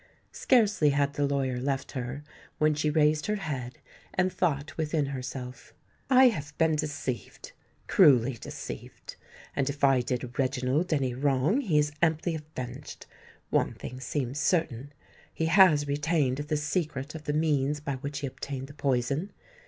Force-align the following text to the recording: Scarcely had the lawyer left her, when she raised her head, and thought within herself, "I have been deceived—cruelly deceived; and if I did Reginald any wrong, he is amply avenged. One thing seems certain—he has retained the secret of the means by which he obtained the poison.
Scarcely 0.31 0.89
had 0.89 1.13
the 1.13 1.27
lawyer 1.27 1.59
left 1.59 1.91
her, 1.91 2.23
when 2.57 2.73
she 2.73 2.89
raised 2.89 3.27
her 3.27 3.35
head, 3.35 3.77
and 4.15 4.33
thought 4.33 4.75
within 4.75 5.05
herself, 5.05 5.75
"I 6.09 6.29
have 6.29 6.57
been 6.57 6.75
deceived—cruelly 6.75 8.39
deceived; 8.41 9.15
and 9.55 9.69
if 9.69 9.83
I 9.83 10.01
did 10.01 10.39
Reginald 10.39 10.91
any 10.91 11.13
wrong, 11.13 11.61
he 11.61 11.77
is 11.77 11.91
amply 12.01 12.33
avenged. 12.33 13.05
One 13.51 13.75
thing 13.75 13.99
seems 13.99 14.39
certain—he 14.39 15.45
has 15.45 15.85
retained 15.87 16.37
the 16.37 16.57
secret 16.57 17.13
of 17.13 17.25
the 17.25 17.33
means 17.33 17.79
by 17.79 17.97
which 17.97 18.21
he 18.21 18.25
obtained 18.27 18.69
the 18.69 18.73
poison. 18.73 19.31